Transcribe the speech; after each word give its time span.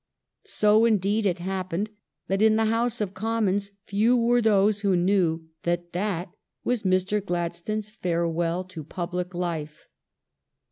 So 0.47 0.85
indeed 0.85 1.27
it 1.27 1.37
happened 1.37 1.91
that 2.27 2.41
in 2.41 2.55
the 2.55 2.65
House 2.65 3.01
of 3.01 3.13
Commons 3.13 3.71
few 3.85 4.17
were 4.17 4.41
those 4.41 4.81
who 4.81 4.95
knew 4.95 5.49
that 5.61 5.93
that 5.93 6.31
was 6.63 6.81
Mr. 6.81 7.23
Gladstone's 7.23 7.91
farewell 7.91 8.63
to 8.63 8.83
public 8.83 9.35
life. 9.35 9.85